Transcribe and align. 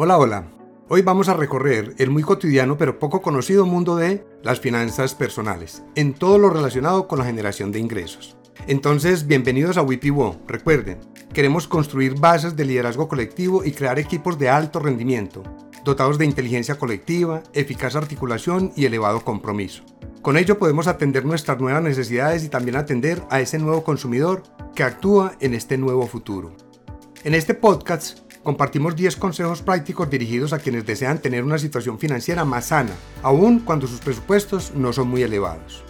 Hola, 0.00 0.16
hola. 0.16 0.44
Hoy 0.88 1.02
vamos 1.02 1.28
a 1.28 1.34
recorrer 1.34 1.96
el 1.98 2.08
muy 2.08 2.22
cotidiano 2.22 2.78
pero 2.78 3.00
poco 3.00 3.20
conocido 3.20 3.66
mundo 3.66 3.96
de 3.96 4.24
las 4.44 4.60
finanzas 4.60 5.16
personales, 5.16 5.82
en 5.96 6.14
todo 6.14 6.38
lo 6.38 6.50
relacionado 6.50 7.08
con 7.08 7.18
la 7.18 7.24
generación 7.24 7.72
de 7.72 7.80
ingresos. 7.80 8.36
Entonces, 8.68 9.26
bienvenidos 9.26 9.76
a 9.76 9.82
WIPIWO. 9.82 10.36
Recuerden, 10.46 11.00
queremos 11.32 11.66
construir 11.66 12.14
bases 12.14 12.54
de 12.54 12.64
liderazgo 12.64 13.08
colectivo 13.08 13.64
y 13.64 13.72
crear 13.72 13.98
equipos 13.98 14.38
de 14.38 14.48
alto 14.48 14.78
rendimiento, 14.78 15.42
dotados 15.84 16.16
de 16.16 16.26
inteligencia 16.26 16.76
colectiva, 16.76 17.42
eficaz 17.52 17.96
articulación 17.96 18.70
y 18.76 18.84
elevado 18.84 19.24
compromiso. 19.24 19.82
Con 20.22 20.36
ello 20.36 20.60
podemos 20.60 20.86
atender 20.86 21.24
nuestras 21.24 21.58
nuevas 21.58 21.82
necesidades 21.82 22.44
y 22.44 22.48
también 22.48 22.76
atender 22.76 23.24
a 23.30 23.40
ese 23.40 23.58
nuevo 23.58 23.82
consumidor 23.82 24.44
que 24.76 24.84
actúa 24.84 25.34
en 25.40 25.54
este 25.54 25.76
nuevo 25.76 26.06
futuro. 26.06 26.54
En 27.24 27.34
este 27.34 27.54
podcast 27.54 28.27
compartimos 28.48 28.96
10 28.96 29.16
consejos 29.16 29.60
prácticos 29.60 30.08
dirigidos 30.08 30.54
a 30.54 30.58
quienes 30.58 30.86
desean 30.86 31.18
tener 31.18 31.44
una 31.44 31.58
situación 31.58 31.98
financiera 31.98 32.46
más 32.46 32.68
sana, 32.68 32.92
aun 33.22 33.58
cuando 33.58 33.86
sus 33.86 34.00
presupuestos 34.00 34.72
no 34.74 34.90
son 34.94 35.08
muy 35.08 35.22
elevados. 35.22 35.84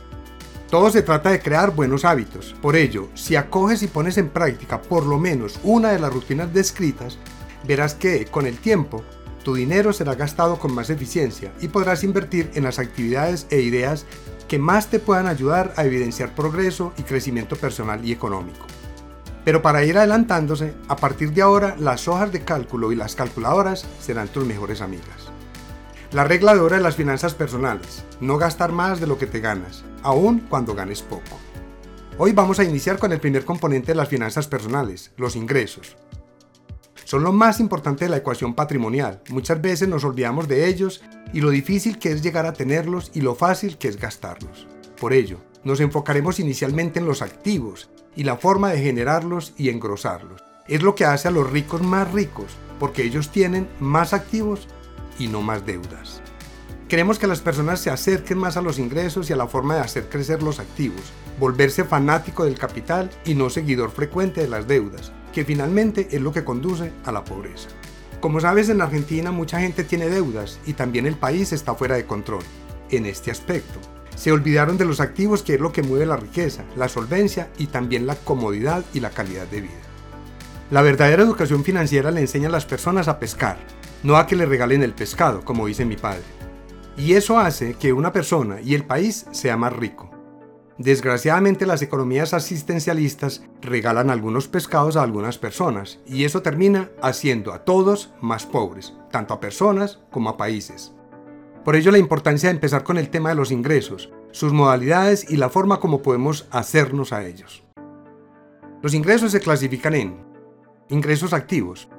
Todo 0.68 0.90
se 0.90 1.02
trata 1.02 1.30
de 1.30 1.38
crear 1.38 1.72
buenos 1.72 2.04
hábitos. 2.04 2.56
Por 2.60 2.74
ello, 2.74 3.10
si 3.14 3.36
acoges 3.36 3.84
y 3.84 3.86
pones 3.86 4.18
en 4.18 4.30
práctica 4.30 4.82
por 4.82 5.06
lo 5.06 5.20
menos 5.20 5.60
una 5.62 5.92
de 5.92 6.00
las 6.00 6.12
rutinas 6.12 6.52
descritas, 6.52 7.16
verás 7.64 7.94
que, 7.94 8.24
con 8.24 8.44
el 8.44 8.59
tiempo, 8.59 9.04
tu 9.45 9.54
dinero 9.54 9.92
será 9.92 10.16
gastado 10.16 10.59
con 10.59 10.74
más 10.74 10.90
eficiencia 10.90 11.52
y 11.60 11.68
podrás 11.68 12.02
invertir 12.02 12.50
en 12.54 12.64
las 12.64 12.80
actividades 12.80 13.46
e 13.50 13.60
ideas 13.60 14.04
que 14.48 14.59
más 14.59 14.88
te 14.88 14.98
puedan 14.98 15.28
ayudar 15.28 15.74
a 15.76 15.84
evidenciar 15.84 16.34
progreso 16.34 16.92
y 16.98 17.02
crecimiento 17.02 17.54
personal 17.54 18.04
y 18.04 18.10
económico. 18.10 18.66
Pero 19.45 19.62
para 19.62 19.84
ir 19.84 19.97
adelantándose, 19.97 20.74
a 20.88 20.97
partir 20.97 21.33
de 21.33 21.42
ahora 21.42 21.77
las 21.79 22.09
hojas 22.09 22.33
de 22.33 22.45
cálculo 22.45 22.92
y 22.92 22.96
las 22.96 23.15
calculadoras 23.15 23.87
serán 24.01 24.29
tus 24.29 24.45
mejores 24.45 24.80
amigas. 24.80 25.32
La 26.12 26.24
regla 26.24 26.54
de 26.54 26.60
oro 26.60 26.74
de 26.74 26.82
las 26.82 26.96
finanzas 26.96 27.35
personales, 27.35 28.04
no 28.21 28.38
gastar 28.38 28.73
más 28.73 29.01
de 29.01 29.07
lo 29.07 29.18
que 29.18 29.27
te 29.27 29.40
ganas, 29.40 29.85
aun 30.02 30.40
cuando 30.49 30.74
ganes 30.74 31.02
poco. 31.02 31.38
Hoy 32.16 32.32
vamos 32.32 32.59
a 32.59 32.65
iniciar 32.65 32.99
con 32.99 33.12
el 33.12 33.21
primer 33.21 33.45
componente 33.45 33.93
de 33.93 33.96
las 33.96 34.09
finanzas 34.09 34.49
personales, 34.49 35.12
los 35.16 35.37
ingresos. 35.37 35.96
Son 37.05 37.23
lo 37.23 37.32
más 37.32 37.60
importante 37.60 38.05
de 38.05 38.10
la 38.10 38.18
ecuación 38.18 38.55
patrimonial. 38.55 39.23
Muchas 39.30 39.62
veces 39.62 39.88
nos 39.88 40.05
olvidamos 40.05 40.49
de 40.49 40.66
ellos 40.66 41.02
y 41.32 41.40
lo 41.40 41.51
difícil 41.51 41.99
que 41.99 42.10
es 42.10 42.23
llegar 42.23 42.45
a 42.45 42.52
tenerlos 42.52 43.10
y 43.15 43.21
lo 43.21 43.34
fácil 43.34 43.79
que 43.79 43.88
es 43.88 43.99
gastarlos. 43.99 44.66
Por 45.01 45.13
ello, 45.13 45.38
nos 45.65 45.80
enfocaremos 45.80 46.41
inicialmente 46.41 46.99
en 46.99 47.07
los 47.07 47.23
activos 47.23 47.88
y 48.16 48.24
la 48.24 48.37
forma 48.37 48.71
de 48.71 48.80
generarlos 48.80 49.55
y 49.57 49.68
engrosarlos. 49.68 50.43
Es 50.66 50.82
lo 50.82 50.95
que 50.95 51.05
hace 51.05 51.29
a 51.29 51.30
los 51.30 51.49
ricos 51.49 51.82
más 51.82 52.13
ricos, 52.13 52.57
porque 52.80 53.05
ellos 53.05 53.30
tienen 53.30 53.68
más 53.79 54.13
activos 54.13 54.66
y 55.18 55.29
no 55.29 55.40
más 55.40 55.65
deudas. 55.65 56.21
Queremos 56.88 57.18
que 57.18 57.27
las 57.27 57.40
personas 57.40 57.80
se 57.80 57.90
acerquen 57.90 58.38
más 58.38 58.57
a 58.57 58.63
los 58.63 58.79
ingresos 58.79 59.29
y 59.29 59.32
a 59.35 59.37
la 59.37 59.46
forma 59.46 59.74
de 59.74 59.82
hacer 59.82 60.09
crecer 60.09 60.43
los 60.43 60.59
activos, 60.59 61.12
volverse 61.38 61.85
fanático 61.85 62.45
del 62.45 62.59
capital 62.59 63.10
y 63.24 63.35
no 63.35 63.51
seguidor 63.51 63.90
frecuente 63.90 64.41
de 64.41 64.49
las 64.49 64.66
deudas, 64.66 65.12
que 65.33 65.44
finalmente 65.44 66.09
es 66.10 66.21
lo 66.21 66.33
que 66.33 66.44
conduce 66.44 66.93
a 67.05 67.12
la 67.12 67.25
pobreza. 67.25 67.69
Como 68.21 68.41
sabes, 68.41 68.69
en 68.69 68.81
Argentina 68.81 69.31
mucha 69.31 69.60
gente 69.60 69.84
tiene 69.84 70.09
deudas 70.09 70.59
y 70.66 70.72
también 70.72 71.06
el 71.06 71.16
país 71.16 71.53
está 71.53 71.75
fuera 71.75 71.94
de 71.94 72.06
control 72.06 72.43
en 72.91 73.06
este 73.06 73.31
aspecto. 73.31 73.78
Se 74.19 74.33
olvidaron 74.33 74.77
de 74.77 74.84
los 74.84 74.99
activos 74.99 75.44
que 75.44 75.55
es 75.55 75.61
lo 75.61 75.71
que 75.71 75.84
mueve 75.84 76.05
la 76.05 76.16
riqueza, 76.16 76.65
la 76.75 76.88
solvencia 76.88 77.50
y 77.56 77.69
también 77.69 78.05
la 78.05 78.16
comodidad 78.16 78.84
y 78.93 78.99
la 78.99 79.11
calidad 79.11 79.47
de 79.47 79.61
vida. 79.61 79.78
La 80.72 80.83
verdadera 80.83 81.22
educación 81.22 81.62
financiera 81.62 82.11
le 82.11 82.22
enseña 82.22 82.49
a 82.49 82.50
las 82.50 82.66
personas 82.66 83.06
a 83.06 83.21
pescar, 83.21 83.59
no 84.03 84.16
a 84.16 84.27
que 84.27 84.34
le 84.34 84.44
regalen 84.44 84.83
el 84.83 84.93
pescado, 84.93 85.44
como 85.44 85.69
dice 85.69 85.84
mi 85.84 85.94
padre. 85.94 86.25
Y 86.97 87.12
eso 87.12 87.39
hace 87.39 87.75
que 87.75 87.93
una 87.93 88.12
persona 88.12 88.61
y 88.61 88.75
el 88.75 88.84
país 88.84 89.25
sea 89.31 89.57
más 89.57 89.73
rico. 89.73 90.11
Desgraciadamente 90.78 91.65
las 91.65 91.83
economías 91.83 92.34
asistencialistas 92.34 93.45
regalan 93.62 94.11
algunos 94.11 94.49
pescados 94.49 94.97
a 94.97 95.05
algunas 95.05 95.39
personas 95.39 96.01
y 96.07 96.25
eso 96.25 96.43
termina 96.43 96.91
haciendo 97.03 97.53
a 97.53 97.65
todos 97.65 98.11
más 98.21 98.47
pobres, 98.47 98.95
tanto 99.12 99.33
a 99.33 99.39
personas 99.39 100.01
como 100.11 100.28
a 100.28 100.37
países. 100.37 100.93
Por 101.69 101.77
ello 101.77 101.91
la 101.91 101.99
importancia 101.99 102.49
de 102.49 102.55
empezar 102.55 102.83
con 102.83 102.97
el 102.97 103.11
tema 103.11 103.29
de 103.29 103.34
los 103.34 103.51
ingresos, 103.51 104.09
sus 104.31 104.55
modalidades 104.55 105.31
y 105.31 105.37
la 105.37 105.51
forma 105.51 105.81
como 105.81 106.01
podemos 106.01 106.49
hacernos 106.51 107.12
a 107.12 107.27
ellos. 107.27 107.62
Los 108.81 108.95
ingresos 108.95 109.33
se 109.33 109.41
clasifican 109.41 109.95
en 109.95 110.17
ingresos 110.89 111.34
activos. 111.34 111.91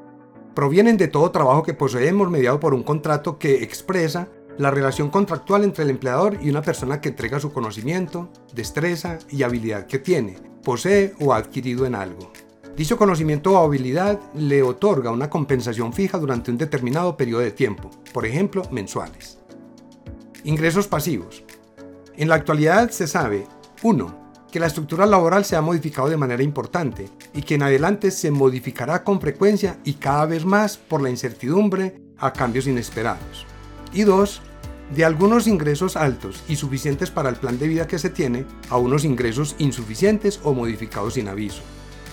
Provienen 0.55 0.97
de 0.97 1.07
todo 1.07 1.29
trabajo 1.29 1.61
que 1.61 1.75
poseemos 1.75 2.31
mediado 2.31 2.59
por 2.59 2.73
un 2.73 2.81
contrato 2.81 3.37
que 3.37 3.61
expresa 3.61 4.29
la 4.57 4.71
relación 4.71 5.11
contractual 5.11 5.63
entre 5.63 5.83
el 5.83 5.91
empleador 5.91 6.39
y 6.41 6.49
una 6.49 6.63
persona 6.63 6.99
que 6.99 7.09
entrega 7.09 7.39
su 7.39 7.53
conocimiento, 7.53 8.31
destreza 8.55 9.19
y 9.29 9.43
habilidad 9.43 9.85
que 9.85 9.99
tiene, 9.99 10.39
posee 10.63 11.13
o 11.19 11.31
ha 11.31 11.37
adquirido 11.37 11.85
en 11.85 11.93
algo. 11.93 12.31
Dicho 12.75 12.97
conocimiento 12.97 13.51
o 13.51 13.63
habilidad 13.63 14.19
le 14.33 14.63
otorga 14.63 15.11
una 15.11 15.29
compensación 15.29 15.93
fija 15.93 16.17
durante 16.17 16.49
un 16.49 16.57
determinado 16.57 17.15
periodo 17.15 17.41
de 17.41 17.51
tiempo, 17.51 17.91
por 18.11 18.25
ejemplo, 18.25 18.63
mensuales. 18.71 19.38
Ingresos 20.45 20.87
pasivos. 20.87 21.43
En 22.15 22.29
la 22.29 22.35
actualidad 22.35 22.91
se 22.91 23.07
sabe 23.07 23.45
1. 23.83 24.29
Que 24.51 24.59
la 24.59 24.67
estructura 24.67 25.05
laboral 25.05 25.43
se 25.43 25.57
ha 25.57 25.61
modificado 25.61 26.09
de 26.09 26.17
manera 26.17 26.41
importante 26.41 27.09
y 27.33 27.41
que 27.41 27.55
en 27.55 27.63
adelante 27.63 28.09
se 28.09 28.31
modificará 28.31 29.03
con 29.03 29.19
frecuencia 29.19 29.77
y 29.83 29.93
cada 29.95 30.25
vez 30.25 30.45
más 30.45 30.77
por 30.77 31.01
la 31.01 31.09
incertidumbre 31.09 32.01
a 32.17 32.31
cambios 32.31 32.67
inesperados. 32.67 33.45
Y 33.93 34.03
2. 34.03 34.41
De 34.95 35.05
algunos 35.05 35.45
ingresos 35.45 35.97
altos 35.97 36.41
y 36.47 36.55
suficientes 36.55 37.11
para 37.11 37.29
el 37.29 37.35
plan 37.35 37.59
de 37.59 37.67
vida 37.67 37.85
que 37.85 37.99
se 37.99 38.09
tiene 38.09 38.45
a 38.69 38.77
unos 38.77 39.03
ingresos 39.03 39.55
insuficientes 39.59 40.39
o 40.43 40.53
modificados 40.53 41.15
sin 41.15 41.27
aviso. 41.27 41.61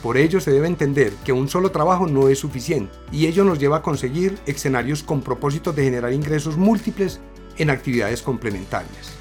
Por 0.02 0.18
ello 0.18 0.40
se 0.40 0.50
debe 0.50 0.66
entender 0.66 1.12
que 1.24 1.32
un 1.32 1.48
solo 1.48 1.70
trabajo 1.70 2.06
no 2.06 2.28
es 2.28 2.40
suficiente 2.40 2.92
y 3.12 3.26
ello 3.26 3.44
nos 3.44 3.58
lleva 3.58 3.78
a 3.78 3.82
conseguir 3.82 4.36
escenarios 4.46 5.02
con 5.02 5.22
propósito 5.22 5.72
de 5.72 5.84
generar 5.84 6.12
ingresos 6.12 6.56
múltiples 6.56 7.20
en 7.58 7.70
actividades 7.70 8.22
complementarias. 8.22 9.12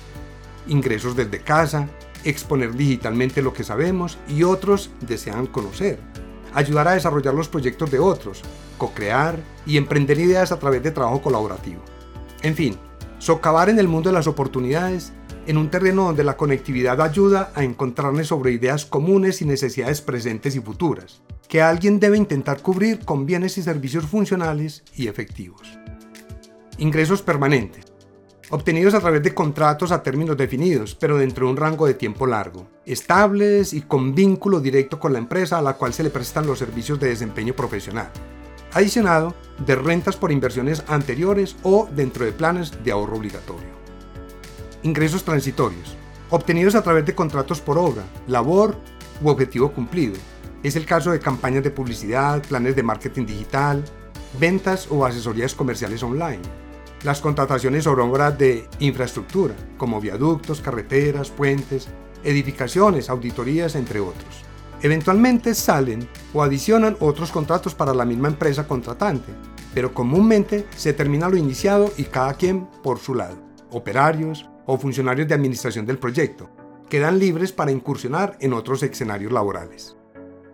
Ingresos 0.68 1.16
desde 1.16 1.41
casa, 1.41 1.88
exponer 2.23 2.73
digitalmente 2.73 3.41
lo 3.41 3.53
que 3.53 3.63
sabemos 3.63 4.18
y 4.28 4.44
otros 4.44 4.90
desean 5.01 5.47
conocer. 5.47 6.00
Ayudar 6.53 6.88
a 6.88 6.94
desarrollar 6.94 7.34
los 7.34 7.50
proyectos 7.50 7.91
de 7.91 8.00
otros, 8.00 8.41
co-crear 8.78 9.38
y 9.66 9.78
emprender 9.78 10.19
ideas 10.19 10.51
a 10.51 10.59
través 10.59 10.81
de 10.84 10.91
trabajo 10.91 11.22
colaborativo. 11.22 11.81
En 12.41 12.56
fin, 12.56 12.78
socavar 13.19 13.69
en 13.69 13.79
el 13.79 13.88
mundo 13.88 14.09
de 14.09 14.16
las 14.16 14.28
oportunidades 14.28 15.13
en 15.47 15.57
un 15.57 15.69
terreno 15.69 16.06
donde 16.06 16.24
la 16.24 16.38
conectividad 16.38 17.01
ayuda 17.01 17.51
a 17.53 17.63
encontrarnos 17.63 18.28
sobre 18.28 18.51
ideas 18.51 18.85
comunes 18.85 19.41
y 19.41 19.45
necesidades 19.45 20.01
presentes 20.01 20.56
y 20.56 20.59
futuras, 20.59 21.22
que 21.47 21.62
alguien 21.62 22.00
debe 22.00 22.18
intentar 22.18 22.62
cubrir 22.62 23.06
con 23.06 23.28
bienes 23.28 23.57
y 23.59 23.63
servicios 23.63 24.06
funcionales 24.06 24.84
y 24.95 25.07
efectivos. 25.07 25.78
Ingresos 26.78 27.22
permanentes 27.22 27.94
obtenidos 28.50 28.94
a 28.94 29.00
través 29.00 29.23
de 29.23 29.33
contratos 29.33 29.91
a 29.91 30.03
términos 30.03 30.38
definidos, 30.38 30.95
pero 30.95 31.17
dentro 31.17 31.45
de 31.45 31.51
un 31.51 31.57
rango 31.57 31.88
de 31.88 31.95
tiempo 31.95 32.28
largo, 32.28 32.67
estables 32.85 33.73
y 33.73 33.81
con 33.81 34.13
vínculo 34.13 34.59
directo 34.59 35.00
con 35.00 35.13
la 35.13 35.19
empresa 35.19 35.57
a 35.57 35.61
la 35.61 35.73
cual 35.73 35.94
se 35.94 36.03
le 36.03 36.09
prestan 36.09 36.45
los 36.45 36.59
servicios 36.59 37.00
de 37.00 37.09
desempeño 37.09 37.56
profesional, 37.56 38.09
adicionado 38.73 39.33
de 39.66 39.75
rentas 39.75 40.16
por 40.16 40.31
inversiones 40.31 40.83
anteriores 40.88 41.56
o 41.63 41.88
dentro 41.91 42.25
de 42.25 42.33
planes 42.33 42.83
de 42.83 42.91
ahorro 42.91 43.17
obligatorio. 43.17 43.75
Ingresos 44.83 45.23
transitorios, 45.23 45.95
obtenidos 46.29 46.75
a 46.75 46.83
través 46.83 47.06
de 47.06 47.16
contratos 47.16 47.62
por 47.62 47.77
obra, 47.77 48.03
labor 48.27 48.75
u 49.23 49.29
objetivo 49.29 49.72
cumplido. 49.72 50.16
Es 50.62 50.75
el 50.75 50.85
caso 50.85 51.12
de 51.12 51.19
campañas 51.19 51.63
de 51.63 51.72
publicidad, 51.72 52.44
planes 52.44 52.75
de 52.75 52.83
marketing 52.83 53.25
digital, 53.25 53.83
ventas 54.39 54.88
o 54.89 55.06
asesorías 55.06 55.56
comerciales 55.56 56.03
online 56.03 56.64
las 57.03 57.21
contrataciones 57.21 57.83
sobre 57.83 58.03
obras 58.03 58.38
de 58.38 58.68
infraestructura, 58.80 59.56
como 59.77 60.01
viaductos, 60.01 60.62
carreteras, 60.62 61.30
puentes, 61.30 61.88
edificaciones, 62.24 63.09
auditorías, 63.09 63.75
entre 63.75 64.00
otros. 64.00 64.44
Eventualmente 64.81 65.53
salen 65.56 66.07
o 66.33 66.44
adicionan 66.44 66.97
otros 67.00 67.31
contratos 67.31 67.74
para 67.74 67.94
la 67.94 68.06
misma 68.06 68.27
empresa 68.27 68.68
contratante, 68.68 69.31
pero 69.74 69.94
comúnmente 69.94 70.68
se 70.75 70.94
termina 70.94 71.30
lo 71.30 71.38
iniciado 71.38 71.92
y 71.97 72.03
cada 72.03 72.33
quien 72.33 72.68
por 72.83 73.00
su 73.00 73.15
lado. 73.15 73.38
Operarios 73.71 74.50
o 74.65 74.77
funcionarios 74.77 75.27
de 75.27 75.36
administración 75.36 75.86
del 75.86 75.97
proyecto 75.97 76.50
quedan 76.89 77.19
libres 77.19 77.51
para 77.51 77.71
incursionar 77.71 78.38
en 78.39 78.53
otros 78.53 78.83
escenarios 78.83 79.31
laborales. 79.31 79.97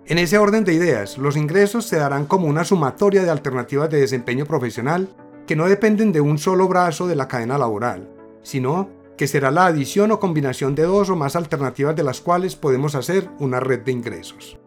En 0.06 0.18
ese 0.18 0.38
orden 0.38 0.64
de 0.64 0.74
ideas, 0.74 1.18
los 1.18 1.38
ingresos 1.38 1.86
se 1.86 1.98
darán 1.98 2.26
como 2.26 2.48
una 2.48 2.64
sumatoria 2.64 3.24
de 3.24 3.30
alternativas 3.30 3.90
de 3.90 4.00
desempeño 4.00 4.46
profesional 4.46 5.10
que 5.48 5.56
no 5.56 5.68
dependen 5.68 6.12
de 6.12 6.22
un 6.22 6.38
solo 6.38 6.68
brazo 6.68 7.08
de 7.08 7.16
la 7.16 7.28
cadena 7.28 7.58
laboral, 7.58 8.10
sino 8.44 8.90
que 9.18 9.28
será 9.28 9.52
la 9.52 9.68
adición 9.68 10.12
o 10.12 10.20
combinación 10.20 10.74
de 10.74 10.84
dos 10.84 11.10
o 11.10 11.16
más 11.16 11.36
alternativas 11.36 11.96
de 11.96 12.04
las 12.04 12.22
cuales 12.22 12.56
podemos 12.56 12.96
hacer 12.96 13.30
una 13.40 13.60
red 13.60 13.82
de 13.82 13.92
ingresos. 13.92 14.58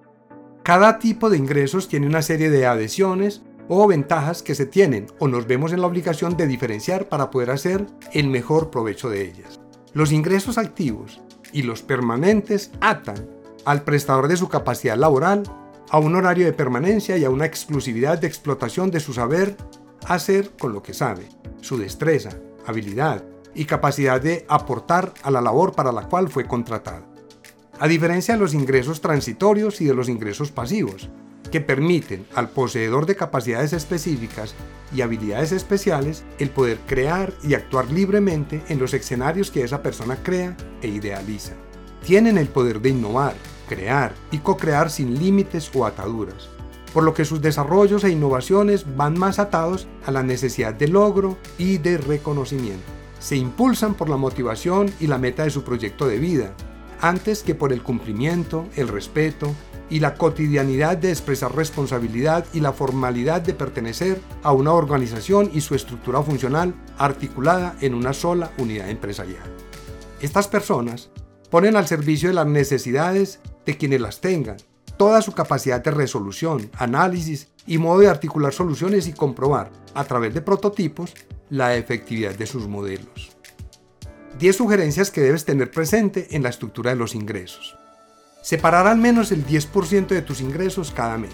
Cada 0.62 0.98
tipo 0.98 1.28
de 1.28 1.36
ingresos 1.36 1.88
tiene 1.88 2.06
una 2.06 2.22
serie 2.22 2.50
de 2.50 2.66
adhesiones 2.66 3.42
o 3.68 3.86
ventajas 3.86 4.42
que 4.42 4.54
se 4.54 4.66
tienen 4.66 5.06
o 5.18 5.28
nos 5.28 5.46
vemos 5.46 5.72
en 5.72 5.80
la 5.80 5.86
obligación 5.86 6.36
de 6.36 6.46
diferenciar 6.46 7.08
para 7.08 7.30
poder 7.30 7.50
hacer 7.50 7.86
el 8.12 8.28
mejor 8.28 8.70
provecho 8.70 9.10
de 9.10 9.22
ellas. 9.22 9.60
Los 9.92 10.12
ingresos 10.12 10.58
activos 10.58 11.20
y 11.52 11.62
los 11.62 11.82
permanentes 11.82 12.70
atan 12.80 13.28
al 13.64 13.82
prestador 13.82 14.28
de 14.28 14.36
su 14.36 14.48
capacidad 14.48 14.96
laboral 14.96 15.42
a 15.90 15.98
un 15.98 16.14
horario 16.14 16.46
de 16.46 16.52
permanencia 16.52 17.16
y 17.16 17.24
a 17.24 17.30
una 17.30 17.46
exclusividad 17.46 18.18
de 18.18 18.26
explotación 18.26 18.90
de 18.90 19.00
su 19.00 19.12
saber 19.12 19.56
hacer 20.06 20.50
con 20.58 20.72
lo 20.72 20.82
que 20.82 20.94
sabe, 20.94 21.28
su 21.60 21.78
destreza, 21.78 22.30
habilidad 22.66 23.24
y 23.54 23.64
capacidad 23.64 24.20
de 24.20 24.44
aportar 24.48 25.12
a 25.22 25.30
la 25.30 25.40
labor 25.40 25.72
para 25.72 25.92
la 25.92 26.08
cual 26.08 26.28
fue 26.28 26.46
contratado. 26.46 27.04
A 27.78 27.88
diferencia 27.88 28.34
de 28.34 28.40
los 28.40 28.54
ingresos 28.54 29.00
transitorios 29.00 29.80
y 29.80 29.84
de 29.84 29.94
los 29.94 30.08
ingresos 30.08 30.50
pasivos, 30.50 31.08
que 31.50 31.60
permiten 31.60 32.26
al 32.34 32.48
poseedor 32.48 33.06
de 33.06 33.16
capacidades 33.16 33.72
específicas 33.72 34.54
y 34.92 35.02
habilidades 35.02 35.52
especiales 35.52 36.24
el 36.38 36.50
poder 36.50 36.78
crear 36.86 37.32
y 37.42 37.54
actuar 37.54 37.90
libremente 37.90 38.62
en 38.68 38.78
los 38.80 38.92
escenarios 38.92 39.50
que 39.50 39.62
esa 39.62 39.82
persona 39.82 40.16
crea 40.22 40.56
e 40.82 40.88
idealiza. 40.88 41.52
Tienen 42.04 42.38
el 42.38 42.48
poder 42.48 42.80
de 42.80 42.90
innovar, 42.90 43.34
crear 43.68 44.14
y 44.30 44.38
co-crear 44.38 44.90
sin 44.90 45.18
límites 45.18 45.70
o 45.74 45.86
ataduras, 45.86 46.48
por 46.94 47.02
lo 47.02 47.12
que 47.12 47.24
sus 47.24 47.42
desarrollos 47.42 48.04
e 48.04 48.10
innovaciones 48.10 48.86
van 48.96 49.18
más 49.18 49.40
atados 49.40 49.88
a 50.06 50.12
la 50.12 50.22
necesidad 50.22 50.72
de 50.72 50.86
logro 50.86 51.36
y 51.58 51.78
de 51.78 51.98
reconocimiento. 51.98 52.84
Se 53.18 53.36
impulsan 53.36 53.94
por 53.94 54.08
la 54.08 54.16
motivación 54.16 54.90
y 55.00 55.08
la 55.08 55.18
meta 55.18 55.42
de 55.42 55.50
su 55.50 55.64
proyecto 55.64 56.06
de 56.06 56.18
vida, 56.18 56.54
antes 57.00 57.42
que 57.42 57.56
por 57.56 57.72
el 57.72 57.82
cumplimiento, 57.82 58.66
el 58.76 58.86
respeto 58.86 59.52
y 59.90 59.98
la 59.98 60.14
cotidianidad 60.14 60.96
de 60.96 61.10
expresar 61.10 61.54
responsabilidad 61.54 62.46
y 62.54 62.60
la 62.60 62.72
formalidad 62.72 63.42
de 63.42 63.54
pertenecer 63.54 64.20
a 64.44 64.52
una 64.52 64.72
organización 64.72 65.50
y 65.52 65.62
su 65.62 65.74
estructura 65.74 66.22
funcional 66.22 66.74
articulada 66.96 67.76
en 67.80 67.94
una 67.94 68.12
sola 68.12 68.52
unidad 68.56 68.88
empresarial. 68.88 69.42
Estas 70.20 70.46
personas 70.46 71.10
ponen 71.50 71.76
al 71.76 71.88
servicio 71.88 72.28
de 72.28 72.34
las 72.34 72.46
necesidades 72.46 73.40
de 73.66 73.76
quienes 73.76 74.00
las 74.00 74.20
tengan 74.20 74.56
toda 74.96 75.22
su 75.22 75.32
capacidad 75.32 75.82
de 75.82 75.90
resolución, 75.90 76.70
análisis 76.76 77.48
y 77.66 77.78
modo 77.78 78.00
de 78.00 78.08
articular 78.08 78.52
soluciones 78.52 79.06
y 79.08 79.12
comprobar, 79.12 79.70
a 79.94 80.04
través 80.04 80.34
de 80.34 80.42
prototipos, 80.42 81.14
la 81.50 81.76
efectividad 81.76 82.34
de 82.34 82.46
sus 82.46 82.68
modelos. 82.68 83.36
10 84.38 84.56
sugerencias 84.56 85.10
que 85.10 85.20
debes 85.20 85.44
tener 85.44 85.70
presente 85.70 86.28
en 86.30 86.42
la 86.42 86.48
estructura 86.48 86.90
de 86.90 86.96
los 86.96 87.14
ingresos. 87.14 87.76
Separar 88.42 88.86
al 88.86 88.98
menos 88.98 89.32
el 89.32 89.46
10% 89.46 90.08
de 90.08 90.22
tus 90.22 90.40
ingresos 90.40 90.90
cada 90.90 91.16
mes. 91.16 91.32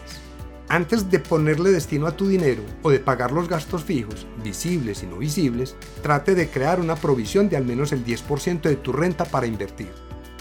Antes 0.68 1.10
de 1.10 1.18
ponerle 1.18 1.70
destino 1.70 2.06
a 2.06 2.16
tu 2.16 2.28
dinero 2.28 2.62
o 2.82 2.90
de 2.90 3.00
pagar 3.00 3.32
los 3.32 3.48
gastos 3.48 3.82
fijos, 3.82 4.26
visibles 4.44 5.02
y 5.02 5.06
no 5.06 5.16
visibles, 5.16 5.74
trate 6.02 6.36
de 6.36 6.48
crear 6.48 6.78
una 6.78 6.94
provisión 6.94 7.48
de 7.48 7.56
al 7.56 7.64
menos 7.64 7.90
el 7.90 8.04
10% 8.04 8.60
de 8.60 8.76
tu 8.76 8.92
renta 8.92 9.24
para 9.24 9.46
invertir. 9.46 9.90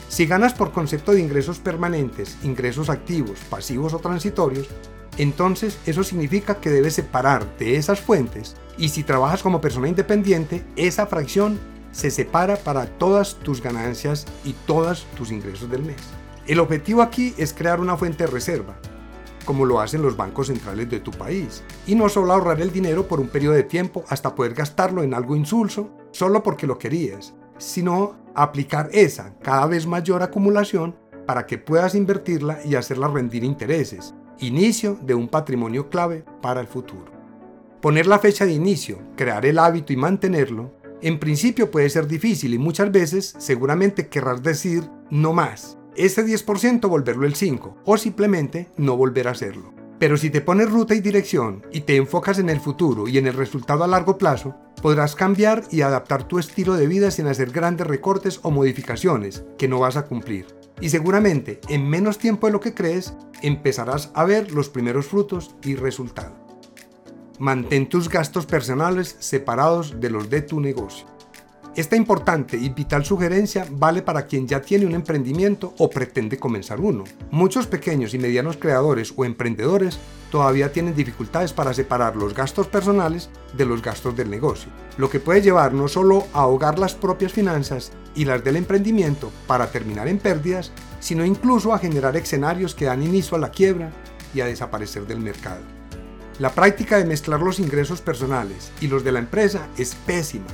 Si 0.09 0.25
ganas 0.25 0.55
por 0.55 0.71
concepto 0.71 1.11
de 1.11 1.21
ingresos 1.21 1.59
permanentes, 1.59 2.39
ingresos 2.41 2.89
activos, 2.89 3.37
pasivos 3.47 3.93
o 3.93 3.99
transitorios, 3.99 4.67
entonces 5.19 5.77
eso 5.85 6.03
significa 6.03 6.59
que 6.59 6.71
debes 6.71 6.95
separar 6.95 7.45
de 7.59 7.75
esas 7.75 8.01
fuentes 8.01 8.55
y 8.75 8.89
si 8.89 9.03
trabajas 9.03 9.43
como 9.43 9.61
persona 9.61 9.87
independiente, 9.87 10.65
esa 10.75 11.05
fracción 11.05 11.59
se 11.91 12.09
separa 12.09 12.55
para 12.55 12.87
todas 12.87 13.35
tus 13.35 13.61
ganancias 13.61 14.25
y 14.43 14.53
todos 14.65 15.05
tus 15.15 15.31
ingresos 15.31 15.69
del 15.69 15.83
mes. 15.83 16.01
El 16.47 16.59
objetivo 16.59 17.03
aquí 17.03 17.35
es 17.37 17.53
crear 17.53 17.79
una 17.79 17.95
fuente 17.95 18.25
de 18.25 18.31
reserva, 18.31 18.79
como 19.45 19.63
lo 19.63 19.79
hacen 19.79 20.01
los 20.01 20.17
bancos 20.17 20.47
centrales 20.47 20.89
de 20.89 21.01
tu 21.01 21.11
país, 21.11 21.61
y 21.85 21.93
no 21.93 22.09
solo 22.09 22.33
ahorrar 22.33 22.61
el 22.61 22.71
dinero 22.71 23.07
por 23.07 23.19
un 23.19 23.27
periodo 23.27 23.53
de 23.53 23.63
tiempo 23.63 24.05
hasta 24.09 24.33
poder 24.33 24.55
gastarlo 24.55 25.03
en 25.03 25.13
algo 25.13 25.35
insulso, 25.35 25.91
solo 26.11 26.41
porque 26.41 26.65
lo 26.65 26.79
querías, 26.79 27.35
sino 27.59 28.15
aplicar 28.33 28.89
esa 28.91 29.35
cada 29.43 29.67
vez 29.67 29.85
mayor 29.85 30.23
acumulación 30.23 30.95
para 31.27 31.45
que 31.45 31.59
puedas 31.59 31.93
invertirla 31.93 32.59
y 32.65 32.73
hacerla 32.73 33.07
rendir 33.07 33.43
intereses, 33.43 34.15
inicio 34.39 34.97
de 35.03 35.13
un 35.13 35.27
patrimonio 35.27 35.89
clave 35.89 36.25
para 36.41 36.61
el 36.61 36.67
futuro. 36.67 37.11
Poner 37.81 38.07
la 38.07 38.17
fecha 38.17 38.45
de 38.45 38.53
inicio, 38.53 38.97
crear 39.15 39.45
el 39.45 39.59
hábito 39.59 39.93
y 39.93 39.97
mantenerlo, 39.97 40.73
en 41.01 41.19
principio 41.19 41.69
puede 41.69 41.89
ser 41.89 42.07
difícil 42.07 42.53
y 42.53 42.57
muchas 42.57 42.91
veces 42.91 43.35
seguramente 43.37 44.07
querrás 44.07 44.41
decir 44.41 44.89
no 45.11 45.33
más, 45.33 45.77
ese 45.95 46.25
10% 46.25 46.87
volverlo 46.89 47.25
el 47.25 47.35
5 47.35 47.77
o 47.85 47.97
simplemente 47.97 48.67
no 48.77 48.97
volver 48.97 49.27
a 49.27 49.31
hacerlo. 49.31 49.78
Pero 49.99 50.15
si 50.15 50.29
te 50.29 50.39
pones 50.39 50.71
ruta 50.71 50.95
y 50.95 51.01
dirección 51.01 51.65
y 51.73 51.81
te 51.81 51.97
enfocas 51.97 52.39
en 52.39 52.49
el 52.49 52.61
futuro 52.61 53.09
y 53.09 53.17
en 53.17 53.27
el 53.27 53.33
resultado 53.33 53.83
a 53.83 53.87
largo 53.87 54.17
plazo, 54.17 54.55
podrás 54.81 55.13
cambiar 55.13 55.65
y 55.71 55.81
adaptar 55.81 56.25
tu 56.25 56.39
estilo 56.39 56.75
de 56.75 56.87
vida 56.87 57.11
sin 57.11 57.27
hacer 57.27 57.51
grandes 57.51 57.85
recortes 57.85 58.39
o 58.43 58.49
modificaciones 58.49 59.43
que 59.57 59.67
no 59.67 59.79
vas 59.79 59.97
a 59.97 60.05
cumplir. 60.05 60.47
Y 60.79 60.89
seguramente 60.89 61.59
en 61.67 61.89
menos 61.89 62.17
tiempo 62.17 62.47
de 62.47 62.53
lo 62.53 62.61
que 62.61 62.73
crees 62.73 63.13
empezarás 63.41 64.11
a 64.13 64.23
ver 64.23 64.53
los 64.53 64.69
primeros 64.69 65.05
frutos 65.05 65.53
y 65.63 65.75
resultados. 65.75 66.37
Mantén 67.37 67.89
tus 67.89 68.07
gastos 68.07 68.45
personales 68.45 69.17
separados 69.19 69.99
de 69.99 70.09
los 70.09 70.29
de 70.29 70.41
tu 70.41 70.61
negocio. 70.61 71.08
Esta 71.79 71.95
importante 71.95 72.57
y 72.57 72.67
vital 72.67 73.05
sugerencia 73.05 73.65
vale 73.71 74.01
para 74.01 74.25
quien 74.25 74.45
ya 74.45 74.61
tiene 74.61 74.85
un 74.85 74.95
emprendimiento 74.95 75.73
o 75.77 75.89
pretende 75.89 76.37
comenzar 76.37 76.81
uno. 76.81 77.05
Muchos 77.31 77.67
pequeños 77.67 78.13
y 78.13 78.19
medianos 78.19 78.57
creadores 78.57 79.13
o 79.15 79.23
emprendedores 79.23 79.97
todavía 80.29 80.73
tienen 80.73 80.93
dificultades 80.93 81.53
para 81.53 81.73
separar 81.73 82.17
los 82.17 82.33
gastos 82.33 82.67
personales 82.67 83.29
de 83.55 83.63
los 83.63 83.81
gastos 83.81 84.17
del 84.17 84.29
negocio, 84.29 84.69
lo 84.97 85.09
que 85.09 85.21
puede 85.21 85.41
llevar 85.41 85.71
no 85.71 85.87
solo 85.87 86.27
a 86.33 86.41
ahogar 86.41 86.77
las 86.79 86.95
propias 86.95 87.31
finanzas 87.31 87.93
y 88.13 88.25
las 88.25 88.43
del 88.43 88.57
emprendimiento 88.57 89.31
para 89.47 89.71
terminar 89.71 90.09
en 90.09 90.17
pérdidas, 90.17 90.73
sino 90.99 91.23
incluso 91.23 91.73
a 91.73 91.79
generar 91.79 92.17
escenarios 92.17 92.75
que 92.75 92.87
dan 92.87 93.03
inicio 93.03 93.37
a 93.37 93.39
la 93.39 93.51
quiebra 93.51 93.89
y 94.33 94.41
a 94.41 94.47
desaparecer 94.47 95.07
del 95.07 95.21
mercado. 95.21 95.61
La 96.39 96.49
práctica 96.49 96.97
de 96.97 97.05
mezclar 97.05 97.39
los 97.39 97.57
ingresos 97.57 98.01
personales 98.01 98.73
y 98.81 98.87
los 98.87 99.05
de 99.05 99.13
la 99.13 99.19
empresa 99.19 99.65
es 99.77 99.95
pésima 99.95 100.47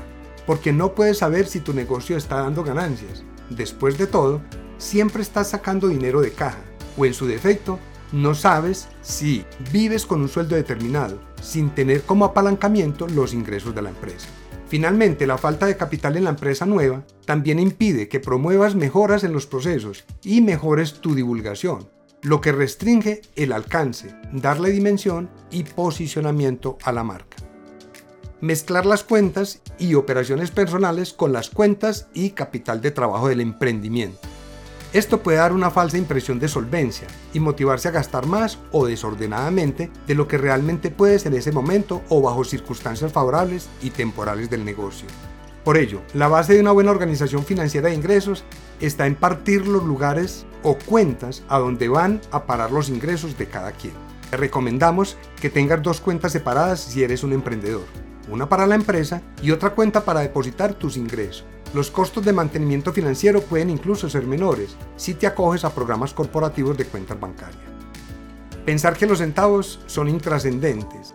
porque 0.46 0.72
no 0.72 0.94
puedes 0.94 1.20
saber 1.20 1.48
si 1.48 1.60
tu 1.60 1.74
negocio 1.74 2.18
está 2.18 2.42
dando 2.42 2.64
ganancias. 2.64 3.24
Después 3.50 3.98
de 3.98 4.08
todo, 4.08 4.42
siempre 4.78 5.22
estás 5.22 5.50
sacando 5.50 5.88
dinero 5.88 6.22
de 6.22 6.32
caja, 6.32 6.62
o 6.98 7.06
en 7.06 7.14
su 7.14 7.26
defecto, 7.26 7.80
no 8.12 8.36
sabes 8.36 8.88
si 9.02 9.46
vives 9.72 10.06
con 10.06 10.22
un 10.22 10.30
sueldo 10.30 10.56
determinado, 10.56 11.20
sin 11.42 11.70
tener 11.72 12.04
como 12.04 12.26
apalancamiento 12.26 13.08
los 13.08 13.34
ingresos 13.34 13.74
de 13.76 13.82
la 13.82 13.90
empresa. 13.90 14.28
Finalmente, 14.68 15.28
la 15.28 15.38
falta 15.38 15.66
de 15.68 15.78
capital 15.78 16.18
en 16.18 16.24
la 16.24 16.32
empresa 16.32 16.66
nueva 16.66 17.04
también 17.26 17.60
impide 17.60 18.08
que 18.08 18.20
promuevas 18.20 18.76
mejoras 18.76 19.24
en 19.24 19.34
los 19.34 19.46
procesos 19.46 20.06
y 20.24 20.42
mejores 20.42 21.02
tu 21.02 21.14
divulgación, 21.14 21.88
lo 22.22 22.42
que 22.42 22.52
restringe 22.52 23.22
el 23.36 23.52
alcance, 23.52 24.16
darle 24.32 24.72
dimensión 24.72 25.30
y 25.52 25.64
posicionamiento 25.64 26.78
a 26.84 26.92
la 26.92 27.04
marca 27.04 27.36
mezclar 28.42 28.86
las 28.86 29.04
cuentas 29.04 29.62
y 29.80 29.96
operaciones 29.96 30.52
personales 30.52 31.14
con 31.14 31.34
las 31.34 31.50
cuentas 31.50 32.08
y 32.14 32.32
capital 32.32 32.82
de 32.82 32.92
trabajo 32.92 33.28
del 33.28 33.42
emprendimiento. 33.42 34.20
Esto 34.96 35.22
puede 35.22 35.40
dar 35.40 35.52
una 35.52 35.72
falsa 35.72 35.98
impresión 35.98 36.40
de 36.40 36.48
solvencia 36.48 37.08
y 37.34 37.42
motivarse 37.42 37.90
a 37.90 37.92
gastar 37.92 38.28
más 38.28 38.60
o 38.72 38.86
desordenadamente 38.86 39.92
de 40.08 40.16
lo 40.16 40.26
que 40.26 40.38
realmente 40.38 40.90
puedes 40.90 41.26
en 41.26 41.34
ese 41.34 41.52
momento 41.52 42.02
o 42.08 42.22
bajo 42.22 42.46
circunstancias 42.46 43.12
favorables 43.12 43.68
y 43.82 43.90
temporales 43.90 44.50
del 44.50 44.64
negocio. 44.64 45.10
Por 45.66 45.78
ello, 45.78 46.02
la 46.14 46.30
base 46.30 46.54
de 46.54 46.62
una 46.62 46.72
buena 46.72 46.92
organización 46.92 47.44
financiera 47.44 47.90
de 47.90 47.96
ingresos 47.96 48.46
está 48.80 49.06
en 49.06 49.16
partir 49.16 49.68
los 49.68 49.84
lugares 49.84 50.46
o 50.64 50.78
cuentas 50.78 51.44
a 51.50 51.60
donde 51.60 51.90
van 51.90 52.22
a 52.32 52.46
parar 52.46 52.72
los 52.72 52.88
ingresos 52.88 53.38
de 53.38 53.48
cada 53.48 53.74
quien. 53.74 53.96
Te 54.30 54.38
recomendamos 54.38 55.18
que 55.42 55.50
tengas 55.50 55.84
dos 55.84 56.00
cuentas 56.00 56.32
separadas 56.32 56.80
si 56.80 57.04
eres 57.04 57.22
un 57.24 57.34
emprendedor 57.34 58.05
una 58.30 58.50
para 58.50 58.68
la 58.68 58.76
empresa 58.76 59.22
y 59.42 59.52
otra 59.52 59.72
cuenta 59.72 60.04
para 60.04 60.22
depositar 60.22 60.74
tus 60.74 60.98
ingresos. 60.98 61.46
Los 61.74 61.92
costos 61.92 62.24
de 62.24 62.34
mantenimiento 62.34 62.94
financiero 62.94 63.42
pueden 63.42 63.70
incluso 63.70 64.10
ser 64.10 64.26
menores 64.26 64.78
si 64.96 65.14
te 65.14 65.28
acoges 65.28 65.66
a 65.66 65.74
programas 65.74 66.14
corporativos 66.14 66.78
de 66.78 66.86
cuentas 66.86 67.20
bancarias. 67.20 67.62
Pensar 68.66 68.96
que 68.96 69.06
los 69.06 69.20
centavos 69.20 69.80
son 69.86 70.08
intrascendentes. 70.08 71.14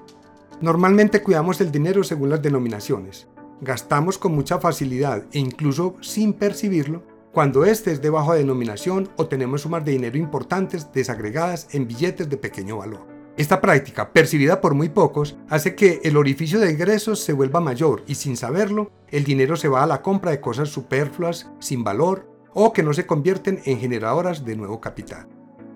Normalmente 0.60 1.22
cuidamos 1.22 1.60
el 1.60 1.72
dinero 1.72 2.04
según 2.04 2.30
las 2.30 2.42
denominaciones. 2.42 3.26
Gastamos 3.60 4.18
con 4.18 4.34
mucha 4.34 4.58
facilidad 4.58 5.24
e 5.32 5.38
incluso 5.38 5.96
sin 6.00 6.32
percibirlo 6.32 7.02
cuando 7.32 7.64
este 7.64 7.92
es 7.92 8.02
de 8.02 8.10
baja 8.10 8.34
denominación 8.34 9.08
o 9.16 9.26
tenemos 9.26 9.62
sumas 9.62 9.84
de 9.84 9.92
dinero 9.92 10.18
importantes 10.18 10.92
desagregadas 10.92 11.68
en 11.72 11.86
billetes 11.86 12.28
de 12.28 12.36
pequeño 12.36 12.78
valor. 12.78 13.09
Esta 13.36 13.60
práctica, 13.60 14.12
percibida 14.12 14.60
por 14.60 14.74
muy 14.74 14.88
pocos, 14.88 15.36
hace 15.48 15.74
que 15.74 16.00
el 16.04 16.16
orificio 16.16 16.60
de 16.60 16.72
ingresos 16.72 17.20
se 17.20 17.32
vuelva 17.32 17.60
mayor 17.60 18.02
y 18.06 18.16
sin 18.16 18.36
saberlo, 18.36 18.90
el 19.08 19.24
dinero 19.24 19.56
se 19.56 19.68
va 19.68 19.82
a 19.82 19.86
la 19.86 20.02
compra 20.02 20.30
de 20.30 20.40
cosas 20.40 20.68
superfluas, 20.68 21.50
sin 21.58 21.82
valor 21.82 22.28
o 22.52 22.72
que 22.72 22.82
no 22.82 22.92
se 22.92 23.06
convierten 23.06 23.60
en 23.64 23.78
generadoras 23.78 24.44
de 24.44 24.56
nuevo 24.56 24.80
capital. 24.80 25.26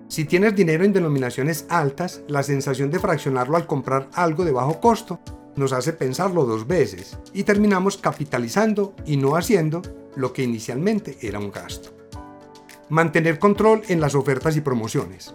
Si 0.07 0.25
tienes 0.25 0.55
dinero 0.55 0.83
en 0.83 0.93
denominaciones 0.93 1.65
altas, 1.69 2.21
la 2.27 2.43
sensación 2.43 2.91
de 2.91 2.99
fraccionarlo 2.99 3.57
al 3.57 3.65
comprar 3.65 4.09
algo 4.13 4.45
de 4.45 4.51
bajo 4.51 4.79
costo 4.79 5.19
nos 5.55 5.73
hace 5.73 5.93
pensarlo 5.93 6.45
dos 6.45 6.67
veces 6.67 7.17
y 7.33 7.43
terminamos 7.43 7.97
capitalizando 7.97 8.93
y 9.05 9.17
no 9.17 9.35
haciendo 9.35 9.81
lo 10.15 10.33
que 10.33 10.43
inicialmente 10.43 11.17
era 11.21 11.39
un 11.39 11.51
gasto. 11.51 11.89
Mantener 12.89 13.39
control 13.39 13.81
en 13.87 13.99
las 13.99 14.13
ofertas 14.13 14.55
y 14.55 14.61
promociones. 14.61 15.33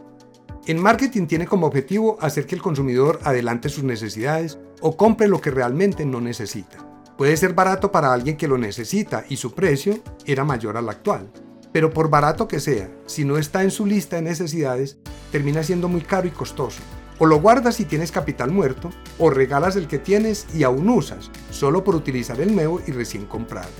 El 0.71 0.79
marketing 0.79 1.27
tiene 1.27 1.49
como 1.49 1.67
objetivo 1.67 2.17
hacer 2.21 2.47
que 2.47 2.55
el 2.55 2.63
consumidor 2.63 3.19
adelante 3.25 3.69
sus 3.69 3.83
necesidades 3.83 4.57
o 4.81 4.97
compre 4.97 5.27
lo 5.27 5.41
que 5.41 5.51
realmente 5.51 6.07
no 6.07 6.21
necesita. 6.21 6.79
Puede 7.19 7.37
ser 7.37 7.55
barato 7.55 7.91
para 7.91 8.13
alguien 8.13 8.37
que 8.37 8.47
lo 8.47 8.57
necesita 8.57 9.25
y 9.29 9.37
su 9.37 9.53
precio 9.53 9.99
era 10.27 10.45
mayor 10.45 10.77
al 10.77 10.89
actual. 10.89 11.29
Pero 11.73 11.91
por 11.91 12.09
barato 12.09 12.47
que 12.47 12.61
sea, 12.61 12.89
si 13.07 13.25
no 13.25 13.37
está 13.37 13.65
en 13.65 13.73
su 13.73 13.85
lista 13.85 14.15
de 14.15 14.23
necesidades, 14.23 14.99
termina 15.33 15.65
siendo 15.65 15.89
muy 15.89 16.03
caro 16.03 16.29
y 16.29 16.31
costoso. 16.31 16.83
O 17.19 17.27
lo 17.27 17.41
guardas 17.41 17.75
si 17.75 17.85
tienes 17.85 18.13
capital 18.13 18.53
muerto, 18.53 18.91
o 19.19 19.29
regalas 19.29 19.75
el 19.75 19.89
que 19.89 19.99
tienes 19.99 20.47
y 20.55 20.63
aún 20.63 20.89
usas, 20.89 21.33
solo 21.51 21.83
por 21.83 21.97
utilizar 21.97 22.41
el 22.41 22.55
nuevo 22.55 22.81
y 22.87 22.93
recién 22.93 23.27
comprado. 23.27 23.71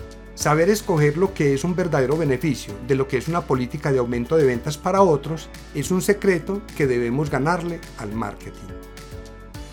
Saber 0.41 0.71
escoger 0.71 1.19
lo 1.19 1.35
que 1.35 1.53
es 1.53 1.65
un 1.65 1.77
verdadero 1.77 2.17
beneficio 2.17 2.73
de 2.89 2.95
lo 2.95 3.07
que 3.07 3.19
es 3.19 3.29
una 3.29 3.43
política 3.43 3.93
de 3.93 3.99
aumento 3.99 4.39
de 4.39 4.47
ventas 4.47 4.79
para 4.79 5.03
otros 5.03 5.51
es 5.75 5.91
un 5.91 6.01
secreto 6.01 6.63
que 6.79 6.87
debemos 6.87 7.29
ganarle 7.29 7.79
al 7.99 8.15
marketing. 8.15 8.73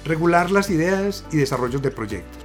Regular 0.04 0.52
las 0.52 0.70
ideas 0.70 1.24
y 1.32 1.38
desarrollos 1.38 1.82
de 1.82 1.92
proyectos. 1.92 2.44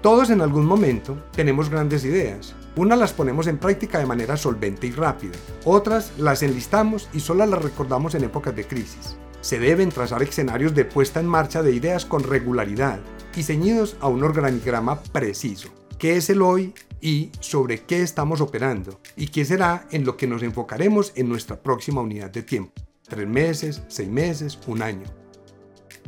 Todos 0.00 0.30
en 0.30 0.40
algún 0.40 0.66
momento 0.66 1.16
tenemos 1.36 1.70
grandes 1.70 2.04
ideas. 2.04 2.56
Unas 2.74 2.98
las 2.98 3.12
ponemos 3.12 3.46
en 3.46 3.58
práctica 3.58 4.00
de 4.00 4.06
manera 4.06 4.36
solvente 4.36 4.88
y 4.88 4.90
rápida, 4.90 5.38
otras 5.64 6.10
las 6.18 6.42
enlistamos 6.42 7.08
y 7.12 7.20
solo 7.20 7.46
las 7.46 7.62
recordamos 7.62 8.16
en 8.16 8.24
épocas 8.24 8.56
de 8.56 8.66
crisis. 8.66 9.14
Se 9.40 9.60
deben 9.60 9.90
trazar 9.90 10.20
escenarios 10.24 10.74
de 10.74 10.84
puesta 10.84 11.20
en 11.20 11.26
marcha 11.26 11.62
de 11.62 11.70
ideas 11.70 12.06
con 12.06 12.24
regularidad 12.24 12.98
y 13.36 13.44
ceñidos 13.44 13.96
a 14.00 14.08
un 14.08 14.24
organigrama 14.24 15.00
preciso. 15.00 15.68
¿Qué 15.96 16.16
es 16.16 16.28
el 16.28 16.42
hoy 16.42 16.74
y 17.02 17.32
sobre 17.40 17.80
qué 17.80 18.00
estamos 18.00 18.40
operando? 18.40 19.00
¿Y 19.16 19.26
qué 19.26 19.44
será 19.44 19.86
en 19.90 20.06
lo 20.06 20.16
que 20.16 20.28
nos 20.28 20.42
enfocaremos 20.42 21.12
en 21.16 21.28
nuestra 21.28 21.60
próxima 21.60 22.00
unidad 22.00 22.30
de 22.30 22.42
tiempo? 22.42 22.72
¿Tres 23.06 23.28
meses, 23.28 23.82
seis 23.88 24.08
meses, 24.08 24.58
un 24.68 24.80
año? 24.80 25.04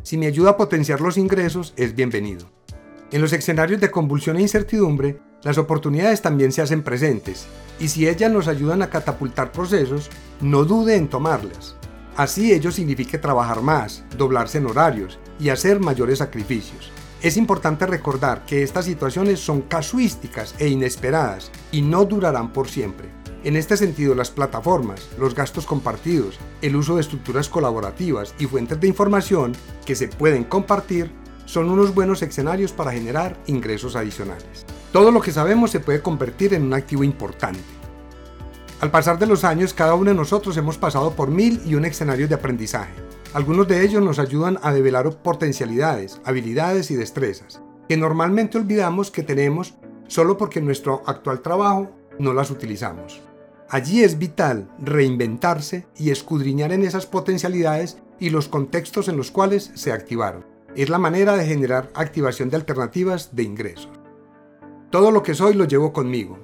Si 0.02 0.16
me 0.16 0.26
ayuda 0.26 0.50
a 0.50 0.56
potenciar 0.56 1.00
los 1.00 1.18
ingresos, 1.18 1.74
es 1.76 1.94
bienvenido. 1.94 2.48
En 3.10 3.20
los 3.20 3.32
escenarios 3.32 3.80
de 3.80 3.90
convulsión 3.90 4.36
e 4.36 4.42
incertidumbre, 4.42 5.18
las 5.42 5.58
oportunidades 5.58 6.22
también 6.22 6.52
se 6.52 6.62
hacen 6.62 6.82
presentes, 6.82 7.46
y 7.78 7.88
si 7.88 8.08
ellas 8.08 8.30
nos 8.30 8.48
ayudan 8.48 8.80
a 8.80 8.88
catapultar 8.88 9.52
procesos, 9.52 10.10
no 10.40 10.64
dude 10.64 10.96
en 10.96 11.08
tomarlas. 11.08 11.76
Así 12.16 12.52
ello 12.52 12.70
significa 12.70 13.20
trabajar 13.20 13.60
más, 13.60 14.04
doblarse 14.16 14.58
en 14.58 14.66
horarios 14.66 15.18
y 15.40 15.48
hacer 15.48 15.80
mayores 15.80 16.18
sacrificios. 16.18 16.92
Es 17.24 17.38
importante 17.38 17.86
recordar 17.86 18.44
que 18.44 18.62
estas 18.62 18.84
situaciones 18.84 19.40
son 19.40 19.62
casuísticas 19.62 20.54
e 20.58 20.68
inesperadas 20.68 21.50
y 21.72 21.80
no 21.80 22.04
durarán 22.04 22.52
por 22.52 22.68
siempre. 22.68 23.08
En 23.44 23.56
este 23.56 23.78
sentido, 23.78 24.14
las 24.14 24.30
plataformas, 24.30 25.08
los 25.18 25.34
gastos 25.34 25.64
compartidos, 25.64 26.38
el 26.60 26.76
uso 26.76 26.96
de 26.96 27.00
estructuras 27.00 27.48
colaborativas 27.48 28.34
y 28.38 28.44
fuentes 28.44 28.78
de 28.78 28.88
información 28.88 29.54
que 29.86 29.94
se 29.94 30.08
pueden 30.08 30.44
compartir 30.44 31.10
son 31.46 31.70
unos 31.70 31.94
buenos 31.94 32.20
escenarios 32.20 32.72
para 32.72 32.92
generar 32.92 33.38
ingresos 33.46 33.96
adicionales. 33.96 34.66
Todo 34.92 35.10
lo 35.10 35.22
que 35.22 35.32
sabemos 35.32 35.70
se 35.70 35.80
puede 35.80 36.02
convertir 36.02 36.52
en 36.52 36.64
un 36.64 36.74
activo 36.74 37.04
importante. 37.04 37.60
Al 38.82 38.90
pasar 38.90 39.18
de 39.18 39.24
los 39.24 39.44
años, 39.44 39.72
cada 39.72 39.94
uno 39.94 40.10
de 40.10 40.16
nosotros 40.16 40.58
hemos 40.58 40.76
pasado 40.76 41.12
por 41.12 41.30
mil 41.30 41.62
y 41.64 41.74
un 41.74 41.86
escenarios 41.86 42.28
de 42.28 42.34
aprendizaje. 42.34 42.92
Algunos 43.34 43.66
de 43.66 43.84
ellos 43.84 44.00
nos 44.00 44.20
ayudan 44.20 44.60
a 44.62 44.72
develar 44.72 45.10
potencialidades, 45.10 46.20
habilidades 46.24 46.92
y 46.92 46.94
destrezas, 46.94 47.60
que 47.88 47.96
normalmente 47.96 48.58
olvidamos 48.58 49.10
que 49.10 49.24
tenemos 49.24 49.74
solo 50.06 50.36
porque 50.36 50.60
en 50.60 50.66
nuestro 50.66 51.02
actual 51.04 51.40
trabajo 51.40 51.90
no 52.20 52.32
las 52.32 52.52
utilizamos. 52.52 53.20
Allí 53.68 54.04
es 54.04 54.20
vital 54.20 54.70
reinventarse 54.78 55.84
y 55.96 56.10
escudriñar 56.10 56.70
en 56.70 56.84
esas 56.84 57.06
potencialidades 57.06 57.98
y 58.20 58.30
los 58.30 58.46
contextos 58.46 59.08
en 59.08 59.16
los 59.16 59.32
cuales 59.32 59.72
se 59.74 59.90
activaron. 59.90 60.46
Es 60.76 60.88
la 60.88 60.98
manera 60.98 61.36
de 61.36 61.44
generar 61.44 61.90
activación 61.94 62.50
de 62.50 62.56
alternativas 62.56 63.34
de 63.34 63.42
ingresos. 63.42 63.90
Todo 64.90 65.10
lo 65.10 65.24
que 65.24 65.34
soy 65.34 65.54
lo 65.54 65.64
llevo 65.64 65.92
conmigo, 65.92 66.38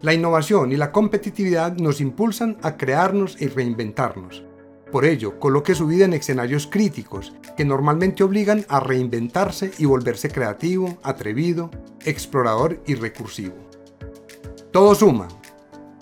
la 0.00 0.14
innovación 0.14 0.72
y 0.72 0.78
la 0.78 0.92
competitividad 0.92 1.76
nos 1.76 2.00
impulsan 2.00 2.56
a 2.62 2.78
crearnos 2.78 3.38
y 3.38 3.48
reinventarnos. 3.48 4.45
Por 4.90 5.04
ello, 5.04 5.40
coloque 5.40 5.74
su 5.74 5.86
vida 5.86 6.04
en 6.04 6.12
escenarios 6.12 6.68
críticos 6.68 7.32
que 7.56 7.64
normalmente 7.64 8.22
obligan 8.22 8.64
a 8.68 8.78
reinventarse 8.78 9.72
y 9.78 9.84
volverse 9.84 10.30
creativo, 10.30 10.98
atrevido, 11.02 11.70
explorador 12.04 12.80
y 12.86 12.94
recursivo. 12.94 13.56
Todo 14.70 14.94
suma. 14.94 15.26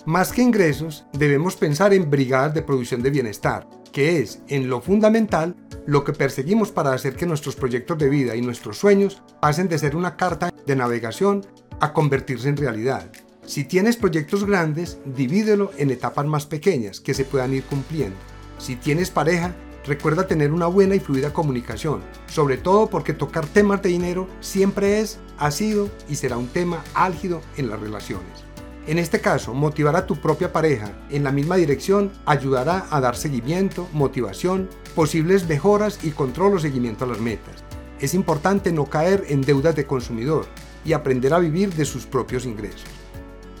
Más 0.05 0.31
que 0.31 0.43
ingresos, 0.43 1.05
debemos 1.13 1.55
pensar 1.55 1.93
en 1.93 2.11
brigadas 2.11 2.53
de 2.53 2.61
producción 2.61 3.01
de 3.01 3.09
bienestar, 3.09 3.67
que 3.91 4.19
es, 4.19 4.41
en 4.49 4.69
lo 4.69 4.81
fundamental, 4.81 5.55
lo 5.87 6.03
que 6.03 6.13
perseguimos 6.13 6.71
para 6.71 6.93
hacer 6.93 7.15
que 7.15 7.25
nuestros 7.25 7.55
proyectos 7.55 7.97
de 7.97 8.09
vida 8.09 8.35
y 8.35 8.41
nuestros 8.41 8.77
sueños 8.77 9.23
pasen 9.41 9.67
de 9.67 9.79
ser 9.79 9.95
una 9.95 10.15
carta 10.15 10.53
de 10.65 10.75
navegación 10.75 11.43
a 11.79 11.91
convertirse 11.91 12.49
en 12.49 12.57
realidad. 12.57 13.11
Si 13.45 13.63
tienes 13.63 13.97
proyectos 13.97 14.45
grandes, 14.45 14.99
divídelo 15.05 15.71
en 15.77 15.89
etapas 15.89 16.25
más 16.25 16.45
pequeñas 16.45 16.99
que 16.99 17.13
se 17.15 17.25
puedan 17.25 17.53
ir 17.53 17.63
cumpliendo. 17.63 18.17
Si 18.65 18.75
tienes 18.75 19.11
pareja, 19.11 19.53
recuerda 19.85 20.25
tener 20.25 20.51
una 20.51 20.65
buena 20.65 20.95
y 20.95 20.99
fluida 20.99 21.31
comunicación, 21.31 22.01
sobre 22.25 22.57
todo 22.57 22.89
porque 22.89 23.13
tocar 23.13 23.45
temas 23.45 23.83
de 23.83 23.89
dinero 23.89 24.27
siempre 24.39 25.01
es, 25.01 25.19
ha 25.37 25.51
sido 25.51 25.87
y 26.09 26.15
será 26.15 26.37
un 26.37 26.47
tema 26.47 26.83
álgido 26.95 27.41
en 27.57 27.69
las 27.69 27.79
relaciones. 27.79 28.43
En 28.87 28.97
este 28.97 29.21
caso, 29.21 29.53
motivar 29.53 29.95
a 29.95 30.07
tu 30.07 30.15
propia 30.15 30.51
pareja 30.51 30.91
en 31.11 31.23
la 31.23 31.31
misma 31.31 31.57
dirección 31.57 32.11
ayudará 32.25 32.87
a 32.89 32.99
dar 33.01 33.15
seguimiento, 33.15 33.87
motivación, 33.93 34.67
posibles 34.95 35.47
mejoras 35.47 35.99
y 36.01 36.09
control 36.09 36.55
o 36.55 36.59
seguimiento 36.59 37.05
a 37.05 37.09
las 37.09 37.19
metas. 37.19 37.63
Es 37.99 38.15
importante 38.15 38.71
no 38.71 38.85
caer 38.85 39.25
en 39.27 39.41
deudas 39.41 39.75
de 39.75 39.85
consumidor 39.85 40.47
y 40.83 40.93
aprender 40.93 41.35
a 41.35 41.39
vivir 41.39 41.71
de 41.75 41.85
sus 41.85 42.07
propios 42.07 42.47
ingresos. 42.47 42.89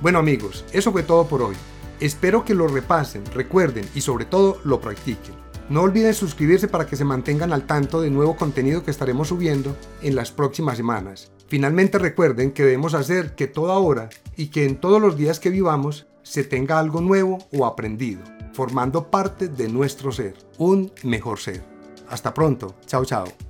Bueno 0.01 0.17
amigos, 0.17 0.65
eso 0.73 0.91
fue 0.91 1.03
todo 1.03 1.27
por 1.27 1.43
hoy. 1.43 1.55
Espero 1.99 2.43
que 2.43 2.55
lo 2.55 2.67
repasen, 2.67 3.23
recuerden 3.33 3.87
y 3.95 4.01
sobre 4.01 4.25
todo 4.25 4.59
lo 4.63 4.81
practiquen. 4.81 5.35
No 5.69 5.81
olviden 5.81 6.13
suscribirse 6.13 6.67
para 6.67 6.85
que 6.85 6.95
se 6.95 7.05
mantengan 7.05 7.51
al 7.51 7.65
tanto 7.65 7.99
de 7.99 8.11
nuevo 8.11 8.35
contenido 8.35 8.83
que 8.83 8.91
estaremos 8.91 9.29
subiendo 9.29 9.75
en 10.01 10.15
las 10.15 10.31
próximas 10.31 10.77
semanas. 10.77 11.31
Finalmente 11.47 11.97
recuerden 11.97 12.51
que 12.51 12.63
debemos 12.63 12.93
hacer 12.93 13.33
que 13.33 13.47
toda 13.47 13.77
hora 13.77 14.09
y 14.35 14.47
que 14.47 14.65
en 14.65 14.75
todos 14.75 15.01
los 15.01 15.17
días 15.17 15.39
que 15.39 15.49
vivamos 15.49 16.05
se 16.21 16.43
tenga 16.43 16.79
algo 16.79 17.01
nuevo 17.01 17.39
o 17.51 17.65
aprendido, 17.65 18.21
formando 18.53 19.09
parte 19.09 19.47
de 19.47 19.69
nuestro 19.69 20.11
ser, 20.11 20.35
un 20.57 20.91
mejor 21.03 21.39
ser. 21.39 21.63
Hasta 22.09 22.33
pronto, 22.33 22.75
chao 22.85 23.05
chao. 23.05 23.44